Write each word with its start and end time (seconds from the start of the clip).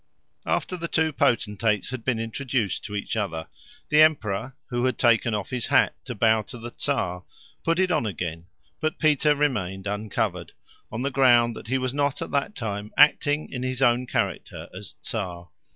After 0.47 0.77
the 0.77 0.87
two 0.87 1.13
potentates 1.13 1.91
had 1.91 2.03
been 2.03 2.17
introduced 2.17 2.83
to 2.85 2.95
each 2.95 3.15
other, 3.15 3.45
the 3.89 4.01
emperor, 4.01 4.55
who 4.71 4.85
had 4.85 4.97
taken 4.97 5.35
off 5.35 5.51
his 5.51 5.67
hat 5.67 5.93
to 6.05 6.15
bow 6.15 6.41
to 6.41 6.57
the 6.57 6.73
Czar, 6.75 7.23
put 7.63 7.77
it 7.77 7.91
on 7.91 8.07
again, 8.07 8.47
but 8.79 8.97
Peter 8.97 9.35
remained 9.35 9.85
uncovered, 9.85 10.53
on 10.91 11.03
the 11.03 11.11
ground 11.11 11.55
that 11.55 11.67
he 11.67 11.77
was 11.77 11.93
not 11.93 12.19
at 12.19 12.31
that 12.31 12.55
time 12.55 12.91
acting 12.97 13.47
in 13.51 13.61
his 13.61 13.83
own 13.83 14.07
character 14.07 14.67
as 14.75 14.95
Czar. 15.05 15.51